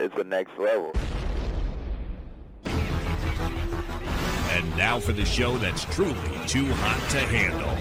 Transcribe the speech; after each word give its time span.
is 0.00 0.10
the 0.16 0.24
next 0.24 0.58
level. 0.58 0.92
And 4.52 4.76
now 4.76 4.98
for 4.98 5.12
the 5.12 5.24
show 5.24 5.56
that's 5.58 5.84
truly 5.84 6.14
too 6.46 6.66
hot 6.66 7.10
to 7.10 7.20
handle. 7.20 7.76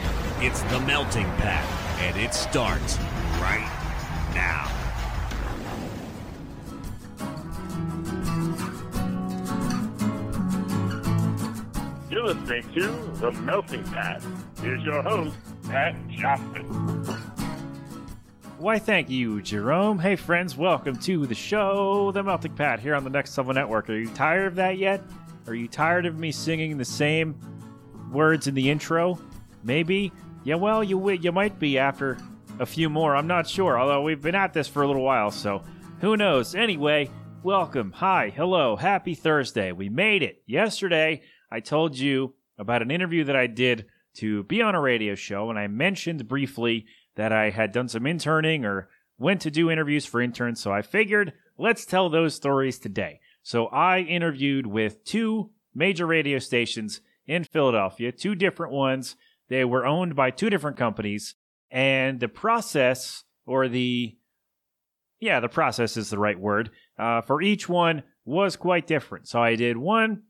It's 0.46 0.62
the 0.64 0.80
Melting 0.82 1.26
Pat, 1.38 1.66
and 2.02 2.18
it 2.18 2.34
starts 2.34 2.98
right 3.40 3.68
now. 4.34 4.68
You're 12.10 12.34
listening 12.34 12.64
to 12.74 12.88
The 13.20 13.32
Melting 13.32 13.84
Pat. 13.86 14.24
Here's 14.62 14.84
your 14.84 15.02
host, 15.02 15.38
Pat 15.64 15.96
Johnson. 16.10 17.19
Why, 18.60 18.78
thank 18.78 19.10
you, 19.10 19.42
Jerome. 19.42 20.00
Hey, 20.00 20.18
friends, 20.18 20.58
welcome 20.58 20.98
to 20.98 21.26
the 21.26 21.34
show, 21.34 22.12
The 22.12 22.22
Melting 22.22 22.56
Pat, 22.56 22.82
here 22.82 22.94
on 22.94 23.06
the 23.06 23.10
Next 23.10 23.38
Level 23.38 23.54
Network. 23.54 23.90
Are 23.90 23.96
you 23.96 24.10
tired 24.10 24.48
of 24.48 24.56
that 24.56 24.78
yet? 24.78 25.02
Are 25.48 25.56
you 25.56 25.70
tired 25.70 26.06
of 26.06 26.20
me 26.20 26.34
singing 26.34 26.78
the 26.78 26.84
same 26.84 27.40
words 28.12 28.48
in 28.48 28.56
the 28.56 28.70
intro? 28.70 29.18
Maybe. 29.64 30.12
Yeah, 30.44 30.56
well, 30.56 30.84
you 30.84 31.10
you 31.12 31.32
might 31.32 31.58
be 31.58 31.78
after 31.78 32.18
a 32.60 32.66
few 32.66 32.90
more. 32.90 33.16
I'm 33.16 33.28
not 33.28 33.48
sure. 33.48 33.80
Although 33.80 34.02
we've 34.02 34.22
been 34.22 34.36
at 34.36 34.52
this 34.52 34.68
for 34.68 34.84
a 34.84 34.88
little 34.88 35.04
while, 35.04 35.32
so 35.32 35.64
who 36.02 36.18
knows? 36.18 36.54
Anyway, 36.54 37.10
welcome. 37.44 37.94
Hi, 37.94 38.30
hello, 38.30 38.76
happy 38.76 39.16
Thursday. 39.16 39.72
We 39.72 39.88
made 39.88 40.22
it. 40.22 40.44
Yesterday, 40.46 41.22
I 41.50 41.62
told 41.62 41.98
you 41.98 42.34
about 42.58 42.82
an 42.82 42.92
interview 42.92 43.24
that 43.24 43.38
I 43.38 43.48
did 43.48 43.86
to 44.16 44.44
be 44.44 44.62
on 44.62 44.76
a 44.76 44.82
radio 44.82 45.16
show, 45.16 45.50
and 45.50 45.58
I 45.58 45.68
mentioned 45.68 46.28
briefly 46.28 46.88
that 47.20 47.34
I 47.34 47.50
had 47.50 47.74
done 47.74 47.90
some 47.90 48.08
interning 48.08 48.64
or 48.64 48.88
went 49.18 49.42
to 49.42 49.52
do 49.52 49.70
interviews 49.70 50.06
for 50.06 50.22
interns. 50.22 50.62
So 50.62 50.72
I 50.72 50.82
figured 50.82 51.34
let's 51.58 51.86
tell 51.86 52.10
those 52.10 52.34
stories 52.34 52.80
today. 52.80 53.20
So 53.44 53.66
I 53.68 54.00
interviewed 54.00 54.66
with 54.66 55.04
two 55.04 55.50
major 55.76 56.08
radio 56.08 56.40
stations 56.40 57.02
in 57.28 57.44
Philadelphia, 57.44 58.14
two 58.14 58.36
different 58.36 58.72
ones. 58.72 59.18
They 59.50 59.66
were 59.66 59.86
owned 59.86 60.16
by 60.16 60.32
two 60.32 60.50
different 60.50 60.78
companies, 60.78 61.36
and 61.70 62.22
the 62.22 62.30
process 62.30 63.26
or 63.46 63.68
the 63.68 64.16
yeah, 65.20 65.42
the 65.42 65.50
process 65.50 65.98
is 65.98 66.10
the 66.10 66.18
right 66.18 66.40
word 66.40 66.70
uh, 66.98 67.20
for 67.20 67.42
each 67.42 67.68
one 67.68 68.04
was 68.24 68.56
quite 68.56 68.88
different. 68.88 69.28
So 69.28 69.44
I 69.44 69.56
did 69.56 69.76
one 69.76 70.24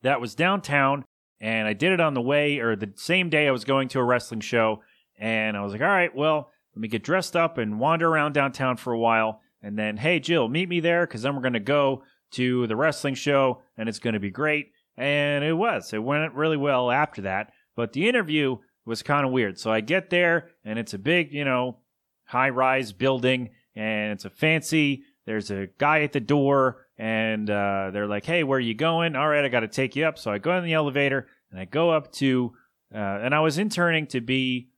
that 0.00 0.22
was 0.22 0.34
downtown, 0.34 1.04
and 1.38 1.68
I 1.68 1.74
did 1.74 1.92
it 1.92 2.00
on 2.00 2.14
the 2.14 2.22
way 2.22 2.60
or 2.60 2.76
the 2.76 2.94
same 2.96 3.28
day 3.28 3.46
I 3.46 3.50
was 3.50 3.66
going 3.66 3.88
to 3.88 4.00
a 4.00 4.04
wrestling 4.04 4.40
show, 4.40 4.80
and 5.18 5.56
I 5.56 5.62
was 5.62 5.72
like, 5.72 5.82
all 5.82 5.88
right, 5.88 6.14
well, 6.14 6.50
let 6.74 6.80
me 6.80 6.88
get 6.88 7.02
dressed 7.02 7.36
up 7.36 7.58
and 7.58 7.80
wander 7.80 8.08
around 8.08 8.32
downtown 8.32 8.76
for 8.76 8.92
a 8.92 8.98
while. 8.98 9.40
And 9.62 9.78
then, 9.78 9.96
hey, 9.96 10.20
Jill, 10.20 10.48
meet 10.48 10.68
me 10.68 10.80
there 10.80 11.06
because 11.06 11.22
then 11.22 11.34
we're 11.34 11.40
going 11.42 11.54
to 11.54 11.60
go 11.60 12.02
to 12.32 12.66
the 12.66 12.76
wrestling 12.76 13.14
show 13.14 13.62
and 13.76 13.88
it's 13.88 13.98
going 13.98 14.14
to 14.14 14.20
be 14.20 14.30
great. 14.30 14.72
And 14.96 15.42
it 15.42 15.54
was. 15.54 15.92
It 15.92 16.02
went 16.02 16.34
really 16.34 16.56
well 16.56 16.90
after 16.90 17.22
that. 17.22 17.52
But 17.74 17.92
the 17.92 18.08
interview 18.08 18.58
was 18.84 19.02
kind 19.02 19.26
of 19.26 19.32
weird. 19.32 19.58
So 19.58 19.72
I 19.72 19.80
get 19.80 20.10
there 20.10 20.50
and 20.64 20.78
it's 20.78 20.94
a 20.94 20.98
big, 20.98 21.32
you 21.32 21.44
know, 21.44 21.78
high 22.24 22.50
rise 22.50 22.92
building 22.92 23.50
and 23.74 24.12
it's 24.12 24.24
a 24.24 24.30
fancy. 24.30 25.04
There's 25.24 25.50
a 25.50 25.68
guy 25.78 26.02
at 26.02 26.12
the 26.12 26.20
door 26.20 26.86
and 26.98 27.48
uh, 27.50 27.90
they're 27.92 28.06
like, 28.06 28.24
hey, 28.24 28.44
where 28.44 28.58
are 28.58 28.60
you 28.60 28.74
going? 28.74 29.16
All 29.16 29.28
right, 29.28 29.44
I 29.44 29.48
got 29.48 29.60
to 29.60 29.68
take 29.68 29.96
you 29.96 30.04
up. 30.04 30.18
So 30.18 30.30
I 30.30 30.38
go 30.38 30.56
in 30.56 30.64
the 30.64 30.74
elevator 30.74 31.26
and 31.50 31.60
I 31.60 31.64
go 31.64 31.90
up 31.90 32.12
to, 32.12 32.52
uh, 32.94 32.98
and 32.98 33.34
I 33.34 33.40
was 33.40 33.58
interning 33.58 34.06
to 34.08 34.20
be 34.20 34.68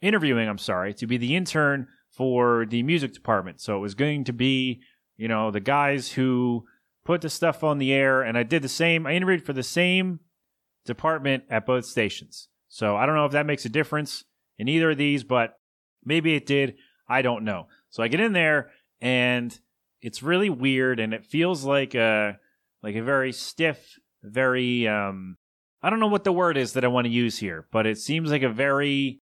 interviewing, 0.00 0.48
I'm 0.48 0.58
sorry, 0.58 0.94
to 0.94 1.06
be 1.06 1.16
the 1.16 1.36
intern 1.36 1.88
for 2.10 2.66
the 2.66 2.82
music 2.82 3.12
department. 3.12 3.60
So 3.60 3.76
it 3.76 3.80
was 3.80 3.94
going 3.94 4.24
to 4.24 4.32
be, 4.32 4.82
you 5.16 5.28
know, 5.28 5.50
the 5.50 5.60
guys 5.60 6.12
who 6.12 6.64
put 7.04 7.20
the 7.20 7.30
stuff 7.30 7.64
on 7.64 7.78
the 7.78 7.92
air. 7.92 8.22
And 8.22 8.36
I 8.36 8.42
did 8.42 8.62
the 8.62 8.68
same, 8.68 9.06
I 9.06 9.12
interviewed 9.12 9.44
for 9.44 9.52
the 9.52 9.62
same 9.62 10.20
department 10.84 11.44
at 11.50 11.66
both 11.66 11.84
stations. 11.84 12.48
So 12.68 12.96
I 12.96 13.06
don't 13.06 13.16
know 13.16 13.26
if 13.26 13.32
that 13.32 13.46
makes 13.46 13.64
a 13.64 13.70
difference 13.70 14.24
in 14.58 14.68
either 14.68 14.90
of 14.90 14.98
these, 14.98 15.24
but 15.24 15.54
maybe 16.04 16.34
it 16.34 16.46
did. 16.46 16.76
I 17.08 17.22
don't 17.22 17.44
know. 17.44 17.66
So 17.90 18.02
I 18.02 18.08
get 18.08 18.20
in 18.20 18.32
there 18.32 18.70
and 19.00 19.58
it's 20.00 20.22
really 20.22 20.50
weird 20.50 21.00
and 21.00 21.12
it 21.12 21.26
feels 21.26 21.64
like 21.64 21.94
a 21.94 22.38
like 22.82 22.94
a 22.94 23.02
very 23.02 23.32
stiff, 23.32 23.98
very 24.22 24.86
um 24.86 25.36
I 25.82 25.90
don't 25.90 26.00
know 26.00 26.06
what 26.06 26.24
the 26.24 26.32
word 26.32 26.56
is 26.56 26.74
that 26.74 26.84
I 26.84 26.88
want 26.88 27.06
to 27.06 27.12
use 27.12 27.38
here, 27.38 27.66
but 27.72 27.86
it 27.86 27.98
seems 27.98 28.30
like 28.30 28.42
a 28.42 28.48
very 28.50 29.20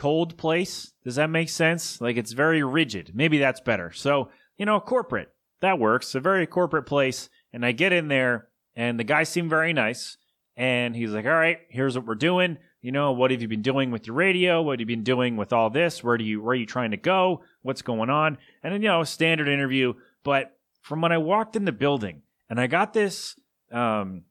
cold 0.00 0.38
place. 0.38 0.94
Does 1.04 1.16
that 1.16 1.28
make 1.28 1.50
sense? 1.50 2.00
Like 2.00 2.16
it's 2.16 2.32
very 2.32 2.62
rigid. 2.62 3.12
Maybe 3.14 3.36
that's 3.36 3.60
better. 3.60 3.92
So, 3.92 4.30
you 4.56 4.64
know, 4.64 4.80
corporate. 4.80 5.28
That 5.60 5.78
works. 5.78 6.14
A 6.14 6.20
very 6.20 6.46
corporate 6.46 6.86
place. 6.86 7.28
And 7.52 7.66
I 7.66 7.72
get 7.72 7.92
in 7.92 8.08
there 8.08 8.48
and 8.74 8.98
the 8.98 9.04
guy 9.04 9.24
seemed 9.24 9.50
very 9.50 9.74
nice. 9.74 10.16
And 10.56 10.96
he's 10.96 11.10
like, 11.10 11.26
all 11.26 11.32
right, 11.32 11.58
here's 11.68 11.98
what 11.98 12.06
we're 12.06 12.14
doing. 12.14 12.56
You 12.80 12.92
know, 12.92 13.12
what 13.12 13.30
have 13.30 13.42
you 13.42 13.48
been 13.48 13.60
doing 13.60 13.90
with 13.90 14.06
your 14.06 14.16
radio? 14.16 14.62
What 14.62 14.72
have 14.72 14.80
you 14.80 14.96
been 14.96 15.04
doing 15.04 15.36
with 15.36 15.52
all 15.52 15.68
this? 15.68 16.02
Where 16.02 16.16
do 16.16 16.24
you 16.24 16.40
where 16.40 16.52
are 16.52 16.54
you 16.54 16.64
trying 16.64 16.92
to 16.92 16.96
go? 16.96 17.42
What's 17.60 17.82
going 17.82 18.08
on? 18.08 18.38
And 18.62 18.72
then, 18.72 18.80
you 18.80 18.88
know, 18.88 19.04
standard 19.04 19.48
interview. 19.48 19.92
But 20.24 20.56
from 20.80 21.02
when 21.02 21.12
I 21.12 21.18
walked 21.18 21.56
in 21.56 21.66
the 21.66 21.72
building 21.72 22.22
and 22.48 22.58
I 22.58 22.68
got 22.68 22.94
this 22.94 23.38
um 23.70 24.22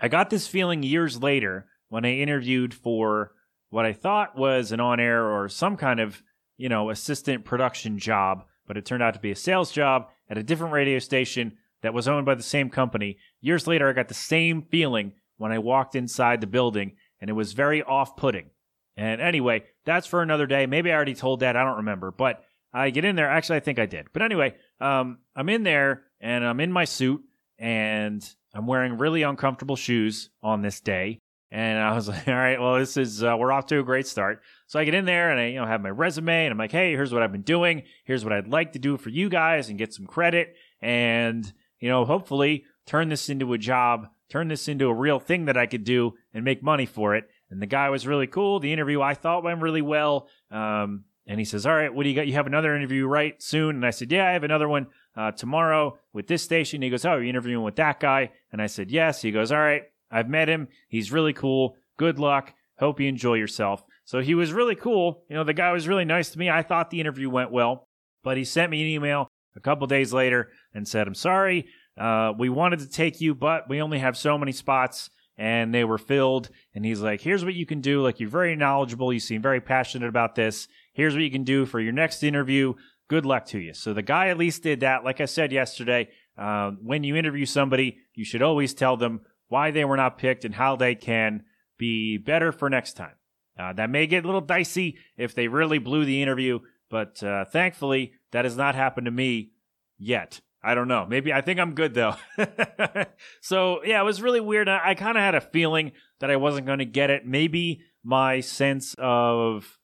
I 0.00 0.08
got 0.08 0.30
this 0.30 0.48
feeling 0.48 0.82
years 0.82 1.22
later 1.22 1.66
when 1.90 2.06
I 2.06 2.14
interviewed 2.14 2.72
for 2.72 3.32
what 3.74 3.84
I 3.84 3.92
thought 3.92 4.38
was 4.38 4.70
an 4.70 4.78
on 4.78 5.00
air 5.00 5.28
or 5.28 5.48
some 5.48 5.76
kind 5.76 5.98
of, 5.98 6.22
you 6.56 6.68
know, 6.68 6.90
assistant 6.90 7.44
production 7.44 7.98
job, 7.98 8.44
but 8.68 8.76
it 8.76 8.86
turned 8.86 9.02
out 9.02 9.14
to 9.14 9.20
be 9.20 9.32
a 9.32 9.36
sales 9.36 9.72
job 9.72 10.10
at 10.30 10.38
a 10.38 10.44
different 10.44 10.72
radio 10.72 11.00
station 11.00 11.58
that 11.82 11.92
was 11.92 12.06
owned 12.06 12.24
by 12.24 12.36
the 12.36 12.42
same 12.44 12.70
company. 12.70 13.18
Years 13.40 13.66
later, 13.66 13.88
I 13.88 13.92
got 13.92 14.06
the 14.06 14.14
same 14.14 14.62
feeling 14.62 15.14
when 15.38 15.50
I 15.50 15.58
walked 15.58 15.96
inside 15.96 16.40
the 16.40 16.46
building, 16.46 16.92
and 17.20 17.28
it 17.28 17.32
was 17.32 17.52
very 17.52 17.82
off 17.82 18.16
putting. 18.16 18.50
And 18.96 19.20
anyway, 19.20 19.64
that's 19.84 20.06
for 20.06 20.22
another 20.22 20.46
day. 20.46 20.66
Maybe 20.66 20.92
I 20.92 20.94
already 20.94 21.16
told 21.16 21.40
that. 21.40 21.56
I 21.56 21.64
don't 21.64 21.78
remember. 21.78 22.12
But 22.12 22.44
I 22.72 22.90
get 22.90 23.04
in 23.04 23.16
there. 23.16 23.28
Actually, 23.28 23.56
I 23.56 23.60
think 23.60 23.80
I 23.80 23.86
did. 23.86 24.06
But 24.12 24.22
anyway, 24.22 24.54
um, 24.80 25.18
I'm 25.34 25.48
in 25.48 25.64
there 25.64 26.04
and 26.20 26.46
I'm 26.46 26.60
in 26.60 26.70
my 26.70 26.84
suit 26.84 27.22
and 27.58 28.24
I'm 28.54 28.68
wearing 28.68 28.98
really 28.98 29.22
uncomfortable 29.22 29.74
shoes 29.74 30.30
on 30.44 30.62
this 30.62 30.80
day. 30.80 31.18
And 31.54 31.78
I 31.78 31.94
was 31.94 32.08
like, 32.14 32.26
all 32.26 32.34
right, 32.34 32.60
well, 32.60 32.78
this 32.78 32.96
is, 32.96 33.22
uh, 33.22 33.36
we're 33.38 33.52
off 33.52 33.66
to 33.66 33.78
a 33.78 33.84
great 33.84 34.08
start. 34.08 34.42
So 34.66 34.80
I 34.80 34.84
get 34.84 34.94
in 34.94 35.04
there 35.04 35.30
and 35.30 35.38
I, 35.38 35.46
you 35.46 35.60
know, 35.60 35.66
have 35.66 35.80
my 35.80 35.88
resume 35.88 36.46
and 36.46 36.52
I'm 36.52 36.58
like, 36.58 36.72
hey, 36.72 36.90
here's 36.90 37.12
what 37.12 37.22
I've 37.22 37.32
been 37.32 37.42
doing. 37.42 37.84
Here's 38.04 38.24
what 38.24 38.32
I'd 38.32 38.48
like 38.48 38.72
to 38.72 38.80
do 38.80 38.96
for 38.96 39.08
you 39.08 39.28
guys 39.28 39.68
and 39.68 39.78
get 39.78 39.94
some 39.94 40.06
credit 40.06 40.56
and, 40.82 41.50
you 41.78 41.88
know, 41.88 42.04
hopefully 42.04 42.64
turn 42.86 43.08
this 43.08 43.28
into 43.28 43.52
a 43.52 43.58
job, 43.58 44.08
turn 44.28 44.48
this 44.48 44.66
into 44.66 44.88
a 44.88 44.94
real 44.94 45.20
thing 45.20 45.44
that 45.44 45.56
I 45.56 45.66
could 45.66 45.84
do 45.84 46.14
and 46.34 46.44
make 46.44 46.60
money 46.60 46.86
for 46.86 47.14
it. 47.14 47.24
And 47.50 47.62
the 47.62 47.66
guy 47.66 47.88
was 47.88 48.04
really 48.04 48.26
cool. 48.26 48.58
The 48.58 48.72
interview 48.72 49.00
I 49.00 49.14
thought 49.14 49.44
went 49.44 49.62
really 49.62 49.82
well. 49.82 50.26
Um, 50.50 51.04
and 51.26 51.38
he 51.38 51.44
says, 51.44 51.66
all 51.66 51.74
right, 51.74 51.94
what 51.94 52.02
do 52.02 52.08
you 52.08 52.16
got? 52.16 52.26
You 52.26 52.32
have 52.34 52.48
another 52.48 52.74
interview 52.74 53.06
right 53.06 53.40
soon? 53.40 53.76
And 53.76 53.86
I 53.86 53.90
said, 53.90 54.10
yeah, 54.10 54.28
I 54.28 54.32
have 54.32 54.44
another 54.44 54.68
one 54.68 54.88
uh, 55.16 55.30
tomorrow 55.30 55.98
with 56.12 56.26
this 56.26 56.42
station. 56.42 56.82
He 56.82 56.90
goes, 56.90 57.04
oh, 57.04 57.14
you're 57.14 57.24
interviewing 57.24 57.64
with 57.64 57.76
that 57.76 58.00
guy? 58.00 58.32
And 58.50 58.60
I 58.60 58.66
said, 58.66 58.90
yes. 58.90 59.22
He 59.22 59.30
goes, 59.30 59.52
all 59.52 59.58
right, 59.58 59.84
I've 60.14 60.28
met 60.28 60.48
him. 60.48 60.68
He's 60.88 61.12
really 61.12 61.32
cool. 61.32 61.76
Good 61.98 62.20
luck. 62.20 62.54
Hope 62.78 63.00
you 63.00 63.08
enjoy 63.08 63.34
yourself. 63.34 63.84
So 64.04 64.20
he 64.20 64.34
was 64.34 64.52
really 64.52 64.76
cool. 64.76 65.24
You 65.28 65.36
know, 65.36 65.44
the 65.44 65.52
guy 65.52 65.72
was 65.72 65.88
really 65.88 66.04
nice 66.04 66.30
to 66.30 66.38
me. 66.38 66.48
I 66.48 66.62
thought 66.62 66.90
the 66.90 67.00
interview 67.00 67.28
went 67.28 67.50
well, 67.50 67.88
but 68.22 68.36
he 68.36 68.44
sent 68.44 68.70
me 68.70 68.80
an 68.82 68.88
email 68.88 69.28
a 69.56 69.60
couple 69.60 69.86
days 69.88 70.12
later 70.12 70.50
and 70.72 70.86
said, 70.86 71.08
I'm 71.08 71.14
sorry. 71.14 71.66
Uh, 71.98 72.32
we 72.38 72.48
wanted 72.48 72.78
to 72.80 72.88
take 72.88 73.20
you, 73.20 73.34
but 73.34 73.68
we 73.68 73.82
only 73.82 73.98
have 73.98 74.16
so 74.16 74.38
many 74.38 74.52
spots 74.52 75.10
and 75.36 75.74
they 75.74 75.84
were 75.84 75.98
filled. 75.98 76.48
And 76.74 76.84
he's 76.84 77.00
like, 77.00 77.20
here's 77.20 77.44
what 77.44 77.54
you 77.54 77.66
can 77.66 77.80
do. 77.80 78.02
Like, 78.02 78.20
you're 78.20 78.28
very 78.28 78.54
knowledgeable. 78.54 79.12
You 79.12 79.20
seem 79.20 79.42
very 79.42 79.60
passionate 79.60 80.08
about 80.08 80.36
this. 80.36 80.68
Here's 80.92 81.14
what 81.14 81.22
you 81.22 81.30
can 81.30 81.44
do 81.44 81.66
for 81.66 81.80
your 81.80 81.92
next 81.92 82.22
interview. 82.22 82.74
Good 83.08 83.26
luck 83.26 83.46
to 83.46 83.58
you. 83.58 83.74
So 83.74 83.92
the 83.92 84.02
guy 84.02 84.28
at 84.28 84.38
least 84.38 84.62
did 84.62 84.80
that. 84.80 85.04
Like 85.04 85.20
I 85.20 85.26
said 85.26 85.50
yesterday, 85.50 86.08
uh, 86.38 86.72
when 86.82 87.04
you 87.04 87.16
interview 87.16 87.46
somebody, 87.46 87.98
you 88.14 88.24
should 88.24 88.42
always 88.42 88.74
tell 88.74 88.96
them 88.96 89.20
why 89.48 89.70
they 89.70 89.84
were 89.84 89.96
not 89.96 90.18
picked 90.18 90.44
and 90.44 90.54
how 90.54 90.76
they 90.76 90.94
can 90.94 91.44
be 91.78 92.18
better 92.18 92.52
for 92.52 92.70
next 92.70 92.94
time. 92.94 93.14
Uh, 93.58 93.72
that 93.72 93.90
may 93.90 94.06
get 94.06 94.24
a 94.24 94.26
little 94.26 94.40
dicey 94.40 94.96
if 95.16 95.34
they 95.34 95.48
really 95.48 95.78
blew 95.78 96.04
the 96.04 96.22
interview, 96.22 96.58
but 96.90 97.22
uh, 97.22 97.44
thankfully 97.44 98.12
that 98.32 98.44
has 98.44 98.56
not 98.56 98.74
happened 98.74 99.04
to 99.04 99.10
me 99.10 99.52
yet. 99.98 100.40
I 100.62 100.74
don't 100.74 100.88
know. 100.88 101.06
Maybe 101.06 101.32
I 101.32 101.42
think 101.42 101.60
I'm 101.60 101.74
good 101.74 101.94
though. 101.94 102.16
so 103.42 103.84
yeah, 103.84 104.00
it 104.00 104.04
was 104.04 104.22
really 104.22 104.40
weird. 104.40 104.68
I, 104.68 104.80
I 104.90 104.94
kind 104.94 105.16
of 105.16 105.22
had 105.22 105.34
a 105.34 105.40
feeling 105.40 105.92
that 106.20 106.30
I 106.30 106.36
wasn't 106.36 106.66
going 106.66 106.78
to 106.78 106.84
get 106.86 107.10
it. 107.10 107.26
Maybe 107.26 107.82
my 108.02 108.40
sense 108.40 108.94
of 108.98 109.78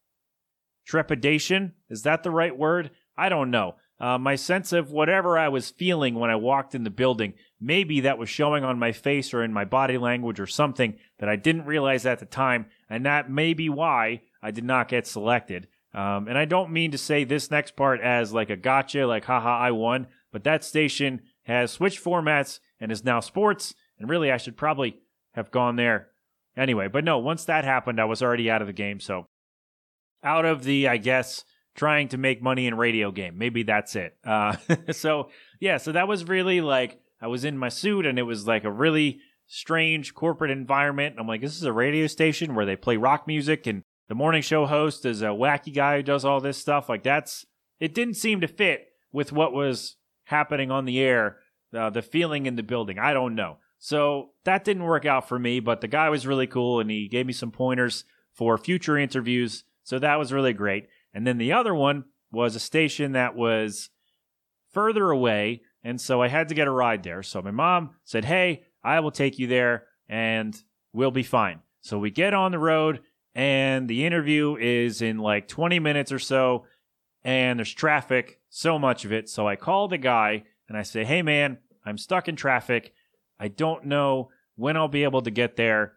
trepidation 0.86 1.74
is 1.90 2.02
that 2.02 2.22
the 2.22 2.30
right 2.30 2.56
word? 2.56 2.90
I 3.16 3.28
don't 3.28 3.50
know. 3.50 3.76
Uh, 4.00 4.16
my 4.16 4.34
sense 4.34 4.72
of 4.72 4.90
whatever 4.90 5.36
I 5.36 5.48
was 5.48 5.70
feeling 5.70 6.14
when 6.14 6.30
I 6.30 6.36
walked 6.36 6.74
in 6.74 6.84
the 6.84 6.90
building, 6.90 7.34
maybe 7.60 8.00
that 8.00 8.18
was 8.18 8.28
showing 8.28 8.64
on 8.64 8.78
my 8.78 8.92
face 8.92 9.34
or 9.34 9.42
in 9.42 9.52
my 9.52 9.64
body 9.64 9.98
language 9.98 10.40
or 10.40 10.46
something 10.46 10.96
that 11.18 11.28
I 11.28 11.36
didn't 11.36 11.66
realize 11.66 12.06
at 12.06 12.18
the 12.18 12.26
time, 12.26 12.66
and 12.88 13.04
that 13.06 13.30
may 13.30 13.54
be 13.54 13.68
why 13.68 14.22
I 14.42 14.50
did 14.50 14.64
not 14.64 14.88
get 14.88 15.06
selected. 15.06 15.68
Um, 15.92 16.28
and 16.28 16.38
I 16.38 16.44
don't 16.44 16.70
mean 16.70 16.92
to 16.92 16.98
say 16.98 17.24
this 17.24 17.50
next 17.50 17.76
part 17.76 18.00
as 18.00 18.32
like 18.32 18.50
a 18.50 18.56
gotcha, 18.56 19.06
like 19.06 19.24
haha, 19.24 19.58
I 19.58 19.72
won. 19.72 20.06
but 20.32 20.44
that 20.44 20.64
station 20.64 21.22
has 21.42 21.72
switched 21.72 22.02
formats 22.02 22.60
and 22.80 22.92
is 22.92 23.04
now 23.04 23.20
sports. 23.20 23.74
And 23.98 24.08
really, 24.08 24.30
I 24.30 24.36
should 24.36 24.56
probably 24.56 25.00
have 25.34 25.50
gone 25.50 25.76
there 25.76 26.08
anyway. 26.56 26.88
But 26.88 27.04
no, 27.04 27.18
once 27.18 27.44
that 27.46 27.64
happened, 27.64 28.00
I 28.00 28.04
was 28.04 28.22
already 28.22 28.50
out 28.50 28.62
of 28.62 28.68
the 28.68 28.72
game. 28.72 29.00
So 29.00 29.26
out 30.22 30.44
of 30.44 30.62
the, 30.62 30.88
I 30.88 30.96
guess, 30.96 31.44
trying 31.74 32.08
to 32.08 32.18
make 32.18 32.42
money 32.42 32.66
in 32.66 32.76
radio 32.76 33.10
game. 33.10 33.36
Maybe 33.36 33.64
that's 33.64 33.96
it. 33.96 34.16
Uh, 34.24 34.56
so 34.92 35.30
yeah, 35.60 35.78
so 35.78 35.92
that 35.92 36.08
was 36.08 36.24
really 36.24 36.60
like 36.60 37.00
I 37.20 37.26
was 37.26 37.44
in 37.44 37.58
my 37.58 37.68
suit 37.68 38.06
and 38.06 38.18
it 38.18 38.22
was 38.22 38.46
like 38.46 38.64
a 38.64 38.72
really 38.72 39.20
strange 39.46 40.14
corporate 40.14 40.50
environment. 40.50 41.16
I'm 41.18 41.26
like, 41.26 41.40
this 41.40 41.56
is 41.56 41.64
a 41.64 41.72
radio 41.72 42.06
station 42.06 42.54
where 42.54 42.66
they 42.66 42.76
play 42.76 42.96
rock 42.96 43.26
music 43.26 43.66
and 43.66 43.82
the 44.08 44.14
morning 44.14 44.42
show 44.42 44.66
host 44.66 45.04
is 45.04 45.22
a 45.22 45.26
wacky 45.26 45.74
guy 45.74 45.96
who 45.96 46.02
does 46.02 46.24
all 46.24 46.40
this 46.40 46.58
stuff. 46.58 46.88
Like 46.88 47.02
that's 47.02 47.46
it 47.78 47.94
didn't 47.94 48.14
seem 48.14 48.40
to 48.40 48.48
fit 48.48 48.88
with 49.12 49.32
what 49.32 49.52
was 49.52 49.96
happening 50.24 50.70
on 50.70 50.84
the 50.84 51.00
air, 51.00 51.38
uh, 51.76 51.90
the 51.90 52.02
feeling 52.02 52.46
in 52.46 52.56
the 52.56 52.62
building. 52.62 52.98
I 52.98 53.12
don't 53.12 53.34
know. 53.34 53.58
So 53.78 54.30
that 54.44 54.64
didn't 54.64 54.84
work 54.84 55.06
out 55.06 55.28
for 55.28 55.38
me, 55.38 55.60
but 55.60 55.80
the 55.80 55.88
guy 55.88 56.10
was 56.10 56.26
really 56.26 56.46
cool 56.46 56.80
and 56.80 56.90
he 56.90 57.08
gave 57.08 57.26
me 57.26 57.32
some 57.32 57.50
pointers 57.50 58.04
for 58.32 58.58
future 58.58 58.98
interviews. 58.98 59.64
So 59.82 59.98
that 59.98 60.18
was 60.18 60.32
really 60.32 60.52
great. 60.52 60.88
And 61.14 61.26
then 61.26 61.38
the 61.38 61.52
other 61.52 61.74
one 61.74 62.04
was 62.30 62.54
a 62.54 62.60
station 62.60 63.12
that 63.12 63.34
was 63.34 63.90
further 64.72 65.10
away. 65.10 65.62
And 65.82 66.00
so 66.00 66.22
I 66.22 66.28
had 66.28 66.48
to 66.48 66.54
get 66.54 66.68
a 66.68 66.72
ride 66.72 67.02
there. 67.02 67.22
So 67.22 67.40
my 67.42 67.50
mom 67.50 67.90
said, 68.04 68.24
Hey, 68.24 68.64
I 68.82 69.00
will 69.00 69.10
take 69.10 69.38
you 69.38 69.46
there 69.46 69.84
and 70.08 70.60
we'll 70.92 71.10
be 71.10 71.22
fine. 71.22 71.60
So 71.80 71.98
we 71.98 72.10
get 72.10 72.34
on 72.34 72.52
the 72.52 72.58
road 72.58 73.00
and 73.34 73.88
the 73.88 74.04
interview 74.04 74.56
is 74.56 75.02
in 75.02 75.18
like 75.18 75.48
20 75.48 75.78
minutes 75.78 76.12
or 76.12 76.18
so 76.18 76.66
and 77.22 77.58
there's 77.58 77.72
traffic, 77.72 78.40
so 78.48 78.78
much 78.78 79.04
of 79.04 79.12
it. 79.12 79.28
So 79.28 79.46
I 79.46 79.56
call 79.56 79.88
the 79.88 79.98
guy 79.98 80.44
and 80.68 80.76
I 80.76 80.82
say, 80.82 81.04
Hey 81.04 81.22
man, 81.22 81.58
I'm 81.84 81.98
stuck 81.98 82.28
in 82.28 82.36
traffic. 82.36 82.92
I 83.38 83.48
don't 83.48 83.86
know 83.86 84.30
when 84.56 84.76
I'll 84.76 84.88
be 84.88 85.04
able 85.04 85.22
to 85.22 85.30
get 85.30 85.56
there. 85.56 85.94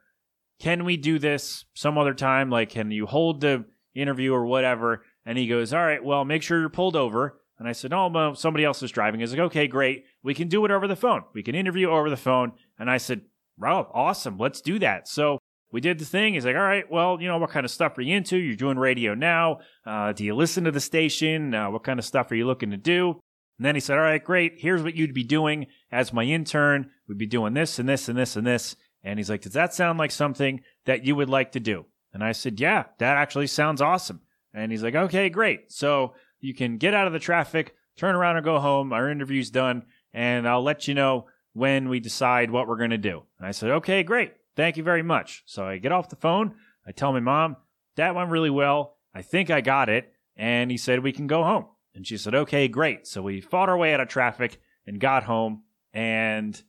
Can 0.59 0.85
we 0.85 0.95
do 0.95 1.19
this 1.19 1.65
some 1.73 1.97
other 1.97 2.13
time? 2.13 2.49
Like, 2.49 2.69
can 2.69 2.89
you 2.91 3.05
hold 3.05 3.41
the 3.41 3.65
interview 3.93 4.33
or 4.33 4.45
whatever? 4.45 5.03
And 5.25 5.37
he 5.37 5.47
goes, 5.47 5.73
All 5.73 5.81
right, 5.83 6.03
well, 6.03 6.23
make 6.23 6.43
sure 6.43 6.59
you're 6.59 6.69
pulled 6.69 6.95
over. 6.95 7.39
And 7.63 7.69
I 7.69 7.71
said, 7.71 7.93
Oh, 7.93 8.09
well, 8.09 8.35
somebody 8.35 8.65
else 8.65 8.83
is 8.83 8.91
driving. 8.91 9.21
He's 9.21 9.31
like, 9.31 9.39
Okay, 9.39 9.67
great. 9.67 10.03
We 10.21 10.33
can 10.33 10.49
do 10.49 10.65
it 10.65 10.71
over 10.71 10.85
the 10.85 10.97
phone. 10.97 11.23
We 11.33 11.43
can 11.43 11.55
interview 11.55 11.89
over 11.89 12.09
the 12.09 12.17
phone. 12.17 12.51
And 12.77 12.91
I 12.91 12.97
said, 12.97 13.21
Wow, 13.57 13.89
awesome. 13.93 14.37
Let's 14.37 14.59
do 14.59 14.79
that. 14.79 15.07
So 15.07 15.39
we 15.71 15.79
did 15.79 15.97
the 15.97 16.03
thing. 16.03 16.33
He's 16.33 16.45
like, 16.45 16.57
All 16.57 16.61
right, 16.61 16.83
well, 16.91 17.21
you 17.21 17.29
know, 17.29 17.37
what 17.37 17.51
kind 17.51 17.63
of 17.63 17.71
stuff 17.71 17.97
are 17.97 18.01
you 18.01 18.17
into? 18.17 18.35
You're 18.35 18.57
doing 18.57 18.77
radio 18.77 19.15
now. 19.15 19.59
Uh, 19.85 20.11
do 20.11 20.25
you 20.25 20.35
listen 20.35 20.65
to 20.65 20.71
the 20.71 20.81
station? 20.81 21.55
Uh, 21.55 21.71
what 21.71 21.85
kind 21.85 21.99
of 21.99 22.03
stuff 22.03 22.29
are 22.31 22.35
you 22.35 22.45
looking 22.45 22.71
to 22.71 22.77
do? 22.77 23.21
And 23.57 23.65
then 23.65 23.75
he 23.75 23.79
said, 23.79 23.97
All 23.97 24.03
right, 24.03 24.21
great. 24.21 24.55
Here's 24.57 24.83
what 24.83 24.95
you'd 24.95 25.13
be 25.13 25.23
doing 25.23 25.67
as 25.89 26.11
my 26.11 26.23
intern. 26.23 26.91
We'd 27.07 27.17
be 27.17 27.27
doing 27.27 27.53
this 27.53 27.79
and 27.79 27.87
this 27.87 28.09
and 28.09 28.17
this 28.17 28.35
and 28.35 28.45
this. 28.45 28.75
And 29.05 29.17
he's 29.17 29.29
like, 29.29 29.39
Does 29.39 29.53
that 29.53 29.73
sound 29.73 29.97
like 29.97 30.11
something 30.11 30.59
that 30.83 31.05
you 31.05 31.15
would 31.15 31.29
like 31.29 31.53
to 31.53 31.61
do? 31.61 31.85
And 32.13 32.25
I 32.25 32.33
said, 32.33 32.59
Yeah, 32.59 32.87
that 32.99 33.15
actually 33.15 33.47
sounds 33.47 33.81
awesome. 33.81 34.19
And 34.53 34.69
he's 34.69 34.83
like, 34.83 34.95
Okay, 34.95 35.29
great. 35.29 35.71
So 35.71 36.13
you 36.43 36.53
can 36.53 36.77
get 36.77 36.93
out 36.93 37.07
of 37.07 37.13
the 37.13 37.19
traffic, 37.19 37.75
turn 37.97 38.15
around 38.15 38.37
and 38.37 38.45
go 38.45 38.59
home. 38.59 38.93
Our 38.93 39.09
interview's 39.09 39.49
done, 39.49 39.83
and 40.13 40.47
I'll 40.47 40.63
let 40.63 40.87
you 40.87 40.93
know 40.93 41.27
when 41.53 41.89
we 41.89 41.99
decide 41.99 42.51
what 42.51 42.67
we're 42.67 42.77
going 42.77 42.89
to 42.89 42.97
do. 42.97 43.23
And 43.37 43.47
I 43.47 43.51
said, 43.51 43.69
Okay, 43.69 44.03
great. 44.03 44.33
Thank 44.55 44.77
you 44.77 44.83
very 44.83 45.03
much. 45.03 45.43
So 45.45 45.65
I 45.65 45.77
get 45.77 45.91
off 45.91 46.09
the 46.09 46.15
phone. 46.15 46.55
I 46.85 46.91
tell 46.91 47.13
my 47.13 47.19
mom, 47.19 47.57
That 47.95 48.15
went 48.15 48.29
really 48.29 48.49
well. 48.49 48.97
I 49.15 49.21
think 49.21 49.49
I 49.49 49.61
got 49.61 49.89
it. 49.89 50.13
And 50.35 50.69
he 50.69 50.77
said, 50.77 51.03
We 51.03 51.11
can 51.11 51.27
go 51.27 51.43
home. 51.43 51.65
And 51.95 52.07
she 52.07 52.17
said, 52.17 52.33
okay, 52.33 52.67
great. 52.67 53.07
So 53.07 53.21
we 53.21 53.41
fought 53.41 53.69
our 53.69 53.77
way 53.77 53.93
out 53.93 53.99
of 53.99 54.07
traffic 54.07 54.59
and 54.87 54.99
got 54.99 55.23
home. 55.23 55.63
And 55.93 56.59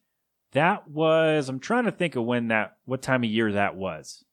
that 0.52 0.88
was, 0.88 1.48
I'm 1.48 1.60
trying 1.60 1.84
to 1.84 1.90
think 1.90 2.16
of 2.16 2.24
when 2.24 2.48
that, 2.48 2.76
what 2.84 3.02
time 3.02 3.24
of 3.24 3.30
year 3.30 3.52
that 3.52 3.74
was. 3.74 4.24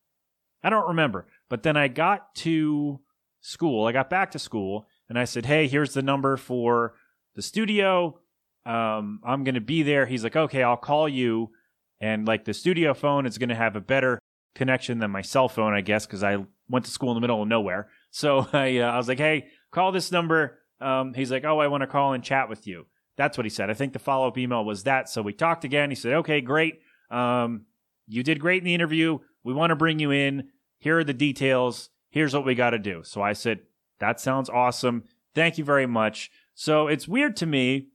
I 0.64 0.70
don't 0.70 0.90
remember. 0.90 1.28
But 1.50 1.64
then 1.64 1.78
I 1.78 1.88
got 1.88 2.36
to 2.36 3.00
school. 3.40 3.88
I 3.88 3.92
got 3.92 4.10
back 4.10 4.32
to 4.32 4.40
school 4.40 4.88
and 5.12 5.20
I 5.20 5.26
said, 5.26 5.46
hey, 5.46 5.68
here's 5.68 5.94
the 5.94 6.02
number 6.02 6.38
for 6.38 6.96
the 7.36 7.44
studio. 7.44 8.18
Um, 8.66 9.20
I'm 9.24 9.44
going 9.44 9.56
to 9.56 9.62
be 9.62 9.84
there. 9.84 10.08
He's 10.08 10.24
like, 10.24 10.36
okay, 10.36 10.64
I'll 10.64 10.78
call 10.78 11.08
you. 11.08 11.52
And 12.00 12.28
like 12.28 12.46
the 12.46 12.54
studio 12.54 12.96
phone 12.96 13.28
is 13.28 13.38
going 13.38 13.50
to 13.50 13.56
have 13.56 13.76
a 13.76 13.82
better 13.82 14.20
connection 14.56 14.98
than 15.00 15.12
my 15.12 15.22
cell 15.22 15.50
phone, 15.50 15.74
I 15.74 15.82
guess, 15.82 16.08
because 16.08 16.24
I 16.24 16.46
went 16.68 16.86
to 16.86 16.92
school 16.92 17.12
in 17.12 17.16
the 17.16 17.22
middle 17.22 17.44
of 17.44 17.48
nowhere. 17.48 17.90
So 18.10 18.48
I, 18.54 18.80
uh, 18.80 18.92
I 18.92 18.98
was 18.98 19.08
like, 19.08 19.20
hey, 19.20 19.50
call 19.72 19.92
this 19.92 20.12
number 20.12 20.58
um, 20.82 21.14
he's 21.14 21.32
like, 21.32 21.46
"Oh, 21.46 21.60
I 21.60 21.68
want 21.68 21.82
to 21.82 21.88
call 21.88 22.14
and 22.14 22.24
chat 22.24 22.50
with 22.50 22.68
you." 22.68 22.88
That's 23.16 23.38
what 23.38 23.46
he 23.46 23.50
said. 23.50 23.70
I 23.70 23.74
think 23.74 23.94
the 23.94 24.00
follow 24.00 24.28
up 24.28 24.38
email 24.38 24.66
was 24.66 24.84
that. 24.84 25.08
So 25.08 25.22
we 25.22 25.32
talked 25.32 25.64
again. 25.64 25.90
He 25.92 25.96
said, 25.96 26.14
"Okay, 26.14 26.42
great. 26.42 26.82
Um, 27.10 27.66
you 28.08 28.24
did 28.24 28.40
great 28.40 28.60
in 28.60 28.66
the 28.66 28.74
interview. 28.74 29.20
We 29.44 29.54
want 29.54 29.70
to 29.70 29.76
bring 29.76 30.00
you 30.00 30.12
in. 30.12 30.50
Here 30.80 31.00
are 31.00 31.04
the 31.04 31.14
details. 31.14 31.90
Here's 32.10 32.34
what 32.34 32.46
we 32.46 32.56
got 32.56 32.72
to 32.72 32.80
do." 32.80 33.04
So 33.04 33.22
I 33.22 33.34
said, 33.34 33.60
"That 34.02 34.20
sounds 34.20 34.50
awesome. 34.50 35.06
Thank 35.34 35.58
you 35.58 35.64
very 35.64 35.88
much." 35.88 36.30
So 36.54 36.88
it's 36.88 37.08
weird 37.08 37.38
to 37.38 37.46
me 37.46 37.88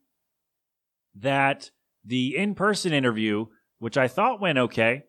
that 1.14 1.70
the 2.05 2.35
in 2.37 2.55
person 2.55 2.93
interview, 2.93 3.47
which 3.79 3.99
I 3.99 4.08
thought 4.08 4.41
went 4.41 4.58
okay, 4.58 5.05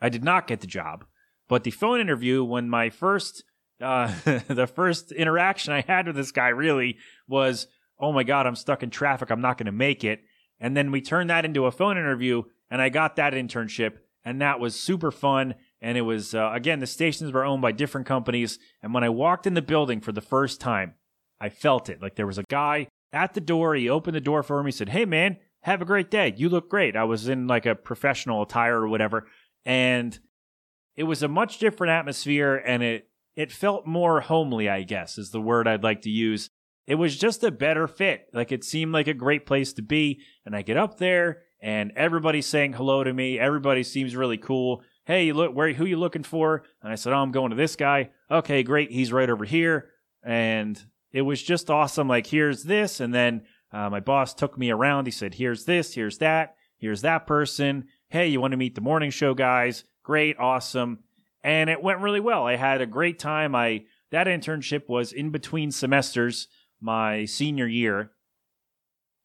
I 0.00 0.08
did 0.08 0.24
not 0.24 0.46
get 0.46 0.60
the 0.60 0.66
job. 0.66 1.04
But 1.48 1.64
the 1.64 1.70
phone 1.70 2.00
interview, 2.00 2.42
when 2.42 2.70
my 2.70 2.88
first 2.88 3.44
uh, 3.80 4.12
the 4.48 4.66
first 4.66 5.12
interaction 5.12 5.72
I 5.72 5.82
had 5.82 6.06
with 6.06 6.16
this 6.16 6.32
guy 6.32 6.48
really 6.48 6.98
was, 7.26 7.66
oh 7.98 8.12
my 8.12 8.22
God, 8.22 8.46
I'm 8.46 8.56
stuck 8.56 8.82
in 8.82 8.90
traffic. 8.90 9.30
I'm 9.30 9.40
not 9.40 9.58
going 9.58 9.66
to 9.66 9.72
make 9.72 10.04
it. 10.04 10.20
And 10.60 10.76
then 10.76 10.90
we 10.90 11.00
turned 11.00 11.30
that 11.30 11.44
into 11.44 11.66
a 11.66 11.72
phone 11.72 11.96
interview 11.96 12.42
and 12.70 12.82
I 12.82 12.88
got 12.88 13.16
that 13.16 13.32
internship 13.32 13.94
and 14.24 14.40
that 14.42 14.60
was 14.60 14.78
super 14.78 15.10
fun. 15.10 15.54
And 15.82 15.96
it 15.96 16.02
was, 16.02 16.34
uh, 16.34 16.50
again, 16.52 16.80
the 16.80 16.86
stations 16.86 17.32
were 17.32 17.44
owned 17.44 17.62
by 17.62 17.72
different 17.72 18.06
companies. 18.06 18.58
And 18.82 18.92
when 18.92 19.04
I 19.04 19.08
walked 19.08 19.46
in 19.46 19.54
the 19.54 19.62
building 19.62 20.00
for 20.00 20.12
the 20.12 20.20
first 20.20 20.60
time, 20.60 20.94
I 21.40 21.48
felt 21.48 21.88
it. 21.88 22.02
Like 22.02 22.16
there 22.16 22.26
was 22.26 22.38
a 22.38 22.44
guy 22.44 22.88
at 23.12 23.34
the 23.34 23.40
door. 23.40 23.74
He 23.74 23.88
opened 23.88 24.14
the 24.14 24.20
door 24.20 24.42
for 24.42 24.62
me, 24.62 24.70
said, 24.70 24.90
Hey 24.90 25.04
man, 25.04 25.38
have 25.62 25.80
a 25.82 25.86
great 25.86 26.10
day. 26.10 26.34
You 26.36 26.48
look 26.48 26.68
great. 26.68 26.96
I 26.96 27.04
was 27.04 27.28
in 27.28 27.46
like 27.46 27.66
a 27.66 27.74
professional 27.74 28.42
attire 28.42 28.80
or 28.80 28.88
whatever. 28.88 29.26
And 29.64 30.18
it 30.96 31.04
was 31.04 31.22
a 31.22 31.28
much 31.28 31.58
different 31.58 31.92
atmosphere 31.92 32.56
and 32.56 32.82
it, 32.82 33.08
it 33.36 33.52
felt 33.52 33.86
more 33.86 34.20
homely, 34.20 34.68
I 34.68 34.82
guess, 34.82 35.16
is 35.16 35.30
the 35.30 35.40
word 35.40 35.66
I'd 35.66 35.84
like 35.84 36.02
to 36.02 36.10
use. 36.10 36.50
It 36.86 36.96
was 36.96 37.16
just 37.16 37.44
a 37.44 37.50
better 37.50 37.86
fit. 37.86 38.26
Like 38.34 38.52
it 38.52 38.64
seemed 38.64 38.92
like 38.92 39.06
a 39.06 39.14
great 39.14 39.46
place 39.46 39.72
to 39.74 39.82
be. 39.82 40.20
And 40.44 40.54
I 40.54 40.62
get 40.62 40.76
up 40.76 40.98
there 40.98 41.42
and 41.62 41.92
everybody's 41.96 42.46
saying 42.46 42.72
hello 42.72 43.04
to 43.04 43.12
me. 43.12 43.38
Everybody 43.38 43.82
seems 43.82 44.16
really 44.16 44.38
cool. 44.38 44.82
Hey, 45.10 45.24
you 45.24 45.34
look 45.34 45.52
where 45.54 45.72
who 45.72 45.86
you 45.86 45.96
looking 45.96 46.22
for? 46.22 46.62
And 46.82 46.92
I 46.92 46.94
said, 46.94 47.12
Oh, 47.12 47.16
I'm 47.16 47.32
going 47.32 47.50
to 47.50 47.56
this 47.56 47.74
guy. 47.74 48.10
Okay, 48.30 48.62
great. 48.62 48.92
He's 48.92 49.12
right 49.12 49.28
over 49.28 49.44
here. 49.44 49.90
And 50.22 50.80
it 51.10 51.22
was 51.22 51.42
just 51.42 51.68
awesome. 51.68 52.06
Like, 52.06 52.28
here's 52.28 52.62
this. 52.62 53.00
And 53.00 53.12
then 53.12 53.42
uh, 53.72 53.90
my 53.90 53.98
boss 53.98 54.34
took 54.34 54.56
me 54.56 54.70
around. 54.70 55.06
He 55.06 55.10
said, 55.10 55.34
Here's 55.34 55.64
this, 55.64 55.94
here's 55.94 56.18
that, 56.18 56.54
here's 56.78 57.02
that 57.02 57.26
person. 57.26 57.88
Hey, 58.08 58.28
you 58.28 58.40
want 58.40 58.52
to 58.52 58.56
meet 58.56 58.76
the 58.76 58.80
morning 58.80 59.10
show 59.10 59.34
guys? 59.34 59.82
Great, 60.04 60.38
awesome 60.38 61.00
and 61.42 61.70
it 61.70 61.82
went 61.82 62.00
really 62.00 62.20
well. 62.20 62.46
I 62.46 62.56
had 62.56 62.80
a 62.80 62.86
great 62.86 63.18
time. 63.18 63.54
I 63.54 63.84
that 64.10 64.26
internship 64.26 64.88
was 64.88 65.12
in 65.12 65.30
between 65.30 65.70
semesters 65.70 66.48
my 66.80 67.24
senior 67.24 67.66
year, 67.66 68.12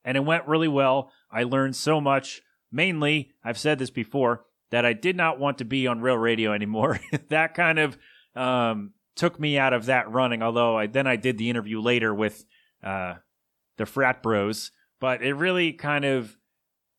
and 0.04 0.16
it 0.16 0.24
went 0.24 0.48
really 0.48 0.68
well. 0.68 1.12
I 1.32 1.44
learned 1.44 1.76
so 1.76 2.00
much. 2.00 2.42
Mainly, 2.72 3.32
I've 3.44 3.58
said 3.58 3.80
this 3.80 3.90
before 3.90 4.46
that 4.76 4.86
I 4.86 4.92
did 4.92 5.16
not 5.16 5.40
want 5.40 5.60
to 5.60 5.64
be 5.64 5.88
on 5.88 6.02
real 6.02 6.18
radio 6.18 6.52
anymore. 6.52 7.00
that 7.30 7.54
kind 7.54 7.80
of 7.80 7.98
um, 8.36 8.92
took 9.16 9.40
me 9.40 9.58
out 9.58 9.72
of 9.72 9.86
that 9.86 10.12
running. 10.12 10.44
Although 10.44 10.78
I 10.78 10.88
then 10.88 11.08
I 11.08 11.16
did 11.16 11.38
the 11.38 11.50
interview 11.50 11.80
later 11.80 12.14
with 12.14 12.44
uh, 12.84 13.14
the 13.78 13.86
frat 13.86 14.22
bros, 14.22 14.72
but 15.00 15.24
it 15.24 15.34
really 15.34 15.72
kind 15.72 16.04
of 16.04 16.36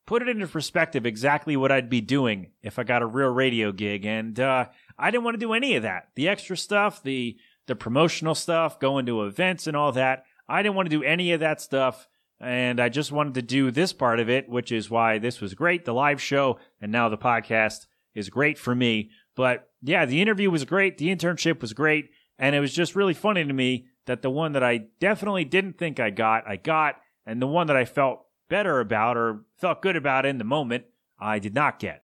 put 0.07 0.23
it 0.23 0.29
into 0.31 0.47
perspective 0.47 1.05
exactly 1.05 1.55
what 1.55 1.71
I'd 1.71 1.91
be 1.91 2.01
doing 2.01 2.53
if 2.63 2.79
I 2.79 2.83
got 2.83 3.03
a 3.03 3.07
real 3.07 3.29
radio 3.29 3.73
gig. 3.73 4.07
And 4.07 4.41
uh, 4.41 4.69
I 4.99 5.11
didn't 5.11 5.25
want 5.25 5.35
to 5.35 5.47
do 5.47 5.53
any 5.53 5.77
of 5.77 5.83
that. 5.83 6.09
The 6.15 6.29
extra 6.29 6.57
stuff, 6.57 7.03
the 7.03 7.37
the 7.67 7.77
promotional 7.77 8.35
stuff, 8.35 8.81
going 8.81 9.05
to 9.05 9.25
events 9.25 9.67
and 9.67 9.77
all 9.77 9.93
that. 9.93 10.25
I 10.49 10.63
didn't 10.63 10.77
want 10.77 10.89
to 10.89 10.97
do 10.97 11.05
any 11.05 11.33
of 11.33 11.41
that 11.41 11.61
stuff. 11.61 12.09
And 12.41 12.81
I 12.81 12.89
just 12.89 13.13
wanted 13.13 13.35
to 13.35 13.43
do 13.43 13.71
this 13.71 13.93
part 13.93 14.21
of 14.21 14.29
it, 14.29 14.49
which 14.49 14.71
is 14.71 14.91
why 14.91 15.19
this 15.19 15.41
was 15.41 15.55
great. 15.55 15.85
The 15.85 15.95
live 15.95 16.21
show 16.21 16.59
and 16.81 16.93
now 16.93 17.09
the 17.09 17.17
podcast 17.17 17.87
is 18.15 18.29
great 18.29 18.59
for 18.59 18.75
me. 18.75 19.11
But 19.35 19.71
yeah, 19.83 20.05
the 20.05 20.21
interview 20.21 20.51
was 20.51 20.65
great. 20.65 20.99
The 20.99 21.15
internship 21.15 21.61
was 21.61 21.73
great. 21.73 22.11
And 22.39 22.55
it 22.55 22.61
was 22.61 22.75
just 22.75 22.95
really 22.95 23.15
funny 23.15 23.45
to 23.45 23.53
me 23.53 23.87
that 24.07 24.23
the 24.23 24.31
one 24.31 24.53
that 24.53 24.63
I 24.63 24.87
definitely 25.01 25.45
didn't 25.45 25.79
think 25.79 25.99
I 25.99 26.11
got, 26.11 26.47
I 26.47 26.57
got. 26.57 26.97
And 27.25 27.41
the 27.41 27.47
one 27.47 27.67
that 27.69 27.77
I 27.77 27.85
felt 27.85 28.21
better 28.49 28.81
about 28.81 29.17
or 29.17 29.45
felt 29.59 29.83
good 29.83 29.97
about 29.97 30.27
in 30.27 30.39
the 30.39 30.45
moment, 30.45 30.85
I 31.19 31.39
did 31.39 31.55
not 31.55 31.79
get. 31.79 32.05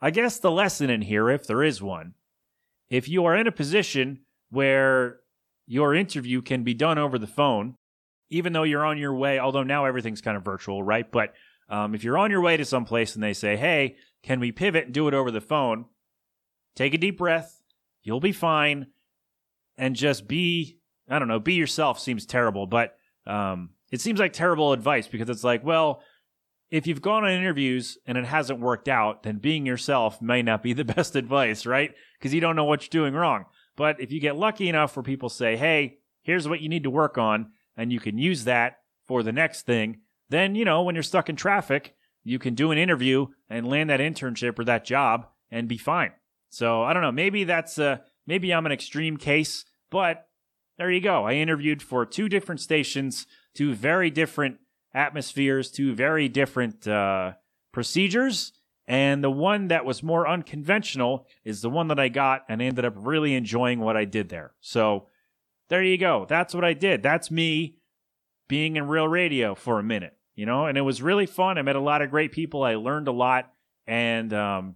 I 0.00 0.10
guess 0.10 0.38
the 0.38 0.50
lesson 0.50 0.90
in 0.90 1.02
here, 1.02 1.28
if 1.28 1.46
there 1.46 1.62
is 1.62 1.82
one, 1.82 2.14
if 2.90 3.08
you 3.08 3.24
are 3.24 3.36
in 3.36 3.46
a 3.46 3.52
position 3.52 4.20
where 4.50 5.20
your 5.66 5.94
interview 5.94 6.42
can 6.42 6.64
be 6.64 6.74
done 6.74 6.98
over 6.98 7.18
the 7.18 7.26
phone, 7.26 7.76
even 8.32 8.52
though 8.52 8.62
you're 8.62 8.84
on 8.84 8.98
your 8.98 9.14
way, 9.14 9.38
although 9.38 9.62
now 9.62 9.84
everything's 9.84 10.20
kind 10.20 10.36
of 10.36 10.44
virtual, 10.44 10.82
right? 10.82 11.10
But 11.10 11.34
um, 11.68 11.94
if 11.94 12.02
you're 12.02 12.18
on 12.18 12.30
your 12.30 12.40
way 12.40 12.56
to 12.56 12.64
someplace 12.64 13.14
and 13.14 13.22
they 13.22 13.32
say, 13.32 13.56
hey, 13.56 13.96
can 14.22 14.40
we 14.40 14.52
pivot 14.52 14.86
and 14.86 14.94
do 14.94 15.08
it 15.08 15.14
over 15.14 15.30
the 15.30 15.40
phone? 15.40 15.86
Take 16.74 16.94
a 16.94 16.98
deep 16.98 17.18
breath. 17.18 17.62
You'll 18.02 18.20
be 18.20 18.32
fine. 18.32 18.88
And 19.76 19.96
just 19.96 20.28
be, 20.28 20.78
I 21.08 21.18
don't 21.18 21.28
know, 21.28 21.40
be 21.40 21.54
yourself 21.54 21.98
seems 21.98 22.26
terrible, 22.26 22.66
but 22.66 22.96
um, 23.26 23.70
it 23.90 24.00
seems 24.00 24.20
like 24.20 24.32
terrible 24.32 24.72
advice 24.72 25.06
because 25.06 25.28
it's 25.28 25.44
like, 25.44 25.64
well, 25.64 26.02
if 26.70 26.86
you've 26.86 27.02
gone 27.02 27.24
on 27.24 27.30
interviews 27.30 27.98
and 28.06 28.16
it 28.16 28.24
hasn't 28.24 28.60
worked 28.60 28.88
out, 28.88 29.22
then 29.22 29.38
being 29.38 29.66
yourself 29.66 30.22
may 30.22 30.42
not 30.42 30.62
be 30.62 30.72
the 30.72 30.84
best 30.96 31.16
advice, 31.16 31.66
right? 31.66 31.94
Because 32.18 32.32
you 32.32 32.40
don't 32.40 32.56
know 32.56 32.64
what 32.64 32.82
you're 32.82 33.02
doing 33.02 33.14
wrong. 33.14 33.44
But 33.76 34.00
if 34.00 34.12
you 34.12 34.20
get 34.20 34.36
lucky 34.36 34.68
enough 34.68 34.96
where 34.96 35.02
people 35.02 35.28
say, 35.28 35.56
hey, 35.56 35.98
here's 36.22 36.48
what 36.48 36.60
you 36.60 36.68
need 36.68 36.84
to 36.84 36.90
work 36.90 37.18
on, 37.18 37.52
and 37.76 37.92
you 37.92 38.00
can 38.00 38.18
use 38.18 38.44
that 38.44 38.78
for 39.06 39.22
the 39.22 39.32
next 39.32 39.62
thing, 39.62 40.00
then, 40.28 40.54
you 40.54 40.64
know, 40.64 40.82
when 40.82 40.94
you're 40.94 41.02
stuck 41.02 41.28
in 41.28 41.36
traffic, 41.36 41.94
you 42.24 42.38
can 42.38 42.54
do 42.54 42.70
an 42.70 42.78
interview 42.78 43.26
and 43.50 43.68
land 43.68 43.90
that 43.90 44.00
internship 44.00 44.58
or 44.58 44.64
that 44.64 44.84
job 44.84 45.26
and 45.50 45.68
be 45.68 45.78
fine. 45.78 46.12
So 46.50 46.82
I 46.82 46.92
don't 46.92 47.02
know. 47.02 47.12
Maybe 47.12 47.44
that's, 47.44 47.78
uh, 47.78 47.98
maybe 48.26 48.52
I'm 48.52 48.66
an 48.66 48.72
extreme 48.72 49.16
case, 49.16 49.64
but 49.90 50.28
there 50.78 50.90
you 50.90 51.00
go. 51.00 51.24
I 51.24 51.34
interviewed 51.34 51.82
for 51.82 52.06
two 52.06 52.28
different 52.28 52.60
stations, 52.60 53.26
two 53.54 53.74
very 53.74 54.10
different 54.10 54.58
atmospheres, 54.94 55.70
two 55.70 55.94
very 55.94 56.28
different 56.28 56.86
uh, 56.86 57.32
procedures. 57.72 58.52
And 58.86 59.22
the 59.22 59.30
one 59.30 59.68
that 59.68 59.84
was 59.84 60.02
more 60.02 60.28
unconventional 60.28 61.26
is 61.44 61.62
the 61.62 61.70
one 61.70 61.88
that 61.88 62.00
I 62.00 62.08
got 62.08 62.42
and 62.48 62.60
ended 62.60 62.84
up 62.84 62.94
really 62.96 63.34
enjoying 63.34 63.80
what 63.80 63.96
I 63.96 64.04
did 64.04 64.28
there. 64.28 64.52
So 64.60 65.06
there 65.72 65.82
you 65.82 65.96
go. 65.96 66.26
That's 66.28 66.54
what 66.54 66.66
I 66.66 66.74
did. 66.74 67.02
That's 67.02 67.30
me 67.30 67.78
being 68.46 68.76
in 68.76 68.88
real 68.88 69.08
radio 69.08 69.54
for 69.54 69.78
a 69.78 69.82
minute, 69.82 70.14
you 70.34 70.44
know, 70.44 70.66
and 70.66 70.76
it 70.76 70.82
was 70.82 71.00
really 71.00 71.24
fun. 71.24 71.56
I 71.56 71.62
met 71.62 71.76
a 71.76 71.80
lot 71.80 72.02
of 72.02 72.10
great 72.10 72.30
people. 72.30 72.62
I 72.62 72.74
learned 72.74 73.08
a 73.08 73.12
lot 73.12 73.50
and 73.86 74.34
um, 74.34 74.74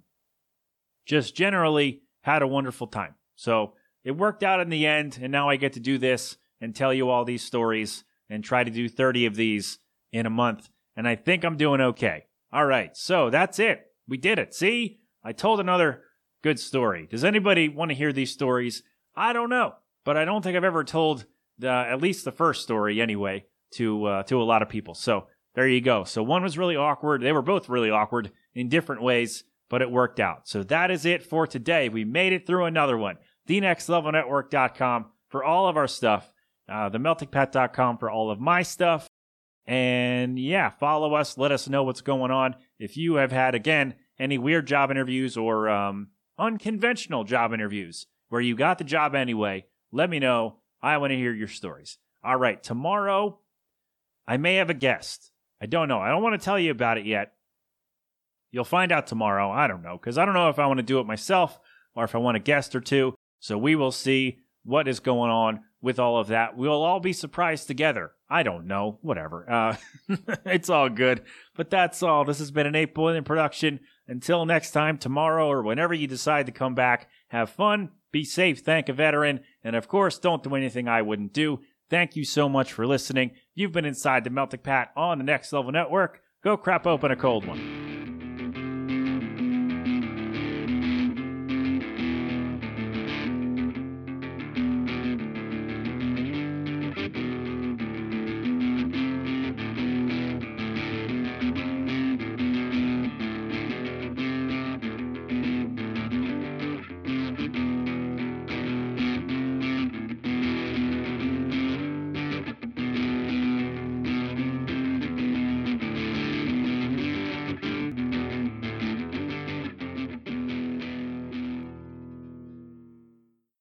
just 1.05 1.37
generally 1.37 2.01
had 2.23 2.41
a 2.41 2.47
wonderful 2.47 2.87
time. 2.87 3.15
So 3.35 3.75
it 4.05 4.13
worked 4.13 4.43
out 4.43 4.61
in 4.61 4.71
the 4.71 4.87
end. 4.87 5.19
And 5.21 5.31
now 5.31 5.51
I 5.51 5.57
get 5.57 5.75
to 5.75 5.81
do 5.81 5.99
this 5.99 6.39
and 6.63 6.75
tell 6.75 6.95
you 6.95 7.11
all 7.11 7.27
these 7.27 7.45
stories 7.45 8.03
and 8.31 8.43
try 8.43 8.65
to 8.65 8.71
do 8.71 8.89
30 8.89 9.27
of 9.27 9.37
these 9.37 9.79
in 10.15 10.25
a 10.25 10.31
month. 10.31 10.71
And 10.97 11.07
I 11.07 11.15
think 11.15 11.45
I'm 11.45 11.59
doing 11.59 11.83
okay. 11.83 12.25
All 12.55 12.65
right. 12.65 12.97
So 12.97 13.29
that's 13.29 13.59
it. 13.59 13.85
We 14.09 14.17
did 14.17 14.39
it. 14.39 14.55
See, 14.55 15.01
I 15.23 15.33
told 15.33 15.61
another 15.61 16.05
good 16.43 16.59
story. 16.59 17.07
Does 17.07 17.23
anybody 17.23 17.69
want 17.69 17.91
to 17.91 17.95
hear 17.95 18.15
these 18.15 18.33
stories? 18.33 18.83
I 19.15 19.35
don't 19.35 19.51
know, 19.51 19.75
but 20.07 20.17
I 20.17 20.25
don't 20.25 20.41
think 20.41 20.57
I've 20.57 20.65
ever 20.65 20.85
told 20.85 21.27
the, 21.59 21.69
at 21.69 22.01
least 22.01 22.25
the 22.25 22.33
first 22.33 22.63
story 22.63 23.03
anyway 23.03 23.45
to 23.73 24.05
uh, 24.07 24.23
to 24.23 24.41
a 24.41 24.45
lot 24.45 24.63
of 24.63 24.71
people. 24.71 24.95
So 24.95 25.27
there 25.55 25.69
you 25.69 25.81
go. 25.83 26.05
So 26.05 26.23
one 26.23 26.43
was 26.43 26.57
really 26.57 26.77
awkward. 26.77 27.23
They 27.23 27.33
were 27.33 27.43
both 27.43 27.69
really 27.69 27.91
awkward 27.91 28.31
in 28.55 28.69
different 28.69 29.03
ways, 29.03 29.45
but 29.69 29.83
it 29.83 29.91
worked 29.91 30.21
out. 30.21 30.49
So 30.49 30.63
that 30.63 30.91
is 30.91 31.05
it 31.05 31.25
for 31.25 31.47
today. 31.47 31.89
We 31.89 32.05
made 32.05 32.33
it 32.33 32.47
through 32.47 32.65
another 32.67 32.97
one. 32.97 33.17
TheNextLevelNetwork.com 33.49 35.07
for 35.29 35.45
all 35.45 35.69
of 35.69 35.77
our 35.77 35.89
stuff. 35.89 36.31
Uh, 36.69 36.91
for 36.91 38.11
all 38.11 38.31
of 38.31 38.41
my 38.41 38.63
stuff. 38.63 39.09
And 39.67 40.39
yeah, 40.39 40.71
follow 40.71 41.15
us. 41.15 41.37
Let 41.37 41.53
us 41.53 41.69
know 41.69 41.83
what's 41.83 42.01
going 42.01 42.31
on. 42.31 42.55
If 42.79 42.97
you 42.97 43.17
have 43.17 43.33
had, 43.33 43.55
again, 43.55 43.95
any 44.19 44.39
weird 44.39 44.67
job 44.67 44.91
interviews 44.91 45.37
or 45.37 45.69
um, 45.69 46.09
unconventional 46.39 47.25
job 47.25 47.53
interviews 47.53 48.07
where 48.29 48.41
you 48.41 48.55
got 48.57 48.79
the 48.79 48.85
job 48.85 49.15
anyway, 49.15 49.65
let 49.93 50.11
me 50.11 50.19
know. 50.19 50.57
I 50.83 50.99
want 50.99 51.11
to 51.11 51.17
hear 51.17 51.33
your 51.33 51.49
stories. 51.49 51.99
All 52.25 52.37
right, 52.37 52.63
tomorrow 52.63 53.39
I 54.27 54.37
may 54.37 54.57
have 54.57 54.71
a 54.71 54.75
guest. 54.75 55.31
I 55.61 55.67
don't 55.67 55.89
know. 55.89 56.01
I 56.01 56.11
don't 56.11 56.23
want 56.23 56.39
to 56.39 56.45
tell 56.45 56.59
you 56.59 56.71
about 56.71 56.99
it 56.99 57.07
yet. 57.07 57.33
You'll 58.51 58.65
find 58.65 58.93
out 58.93 59.07
tomorrow. 59.07 59.51
I 59.51 59.67
don't 59.67 59.83
know, 59.83 59.99
because 59.99 60.19
I 60.19 60.25
don't 60.25 60.35
know 60.35 60.49
if 60.49 60.59
I 60.59 60.67
want 60.67 60.79
to 60.79 60.85
do 60.85 61.01
it 61.01 61.07
myself 61.07 61.59
or 61.95 62.05
if 62.05 62.15
I 62.15 62.19
want 62.19 62.37
a 62.37 62.41
guest 62.41 62.75
or 62.75 62.81
two. 62.81 63.15
So 63.41 63.59
we 63.59 63.77
will 63.77 63.93
see 63.93 64.39
what 64.65 64.89
is 64.89 65.01
going 65.01 65.31
on 65.31 65.61
with 65.81 65.99
all 65.99 66.19
of 66.19 66.29
that. 66.29 66.57
We'll 66.57 66.83
all 66.83 67.01
be 67.01 67.13
surprised 67.13 67.67
together. 67.67 68.13
I 68.29 68.43
don't 68.43 68.67
know. 68.67 68.99
Whatever. 69.03 69.51
Uh, 69.51 69.77
it's 70.45 70.69
all 70.69 70.89
good. 70.89 71.23
But 71.55 71.71
that's 71.71 72.03
all. 72.03 72.25
This 72.25 72.39
has 72.39 72.51
been 72.51 72.67
an 72.67 72.75
8 72.75 72.95
Billion 72.95 73.25
production. 73.25 73.81
Until 74.09 74.47
next 74.47 74.71
time, 74.71 74.99
tomorrow, 74.99 75.49
or 75.49 75.63
whenever 75.63 75.93
you 75.93 76.07
decide 76.07 76.47
to 76.47 76.53
come 76.53 76.75
back, 76.75 77.09
have 77.29 77.51
fun, 77.51 77.91
be 78.13 78.25
safe, 78.25 78.61
thank 78.61 78.89
a 78.89 78.93
veteran, 78.93 79.41
and 79.65 79.75
of 79.75 79.89
course, 79.89 80.19
don't 80.19 80.43
do 80.43 80.55
anything 80.55 80.89
I 80.89 81.03
wouldn't 81.03 81.33
do. 81.33 81.61
Thank 81.91 82.17
you 82.17 82.25
so 82.25 82.49
much 82.49 82.73
for 82.73 82.87
listening. 82.87 83.33
You've 83.55 83.73
been 83.73 83.85
inside 83.85 84.25
the 84.25 84.31
Melting 84.31 84.61
Pat 84.61 84.93
on 84.97 85.19
the 85.19 85.25
Next 85.25 85.53
Level 85.53 85.73
Network. 85.73 86.21
Go 86.43 86.57
crap 86.57 86.87
open 86.87 87.11
a 87.11 87.17
cold 87.17 87.47
one. 87.47 87.76